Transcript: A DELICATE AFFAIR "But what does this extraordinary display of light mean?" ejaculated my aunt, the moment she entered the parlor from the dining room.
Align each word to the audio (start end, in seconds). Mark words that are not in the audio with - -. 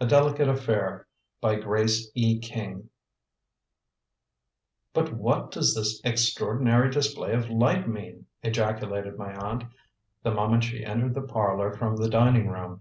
A 0.00 0.06
DELICATE 0.08 0.48
AFFAIR 0.48 1.06
"But 1.40 1.60
what 5.16 5.50
does 5.52 5.74
this 5.76 6.00
extraordinary 6.04 6.90
display 6.90 7.34
of 7.34 7.48
light 7.48 7.88
mean?" 7.88 8.26
ejaculated 8.42 9.16
my 9.16 9.32
aunt, 9.36 9.62
the 10.24 10.34
moment 10.34 10.64
she 10.64 10.84
entered 10.84 11.14
the 11.14 11.22
parlor 11.22 11.70
from 11.72 11.94
the 11.94 12.10
dining 12.10 12.48
room. 12.48 12.80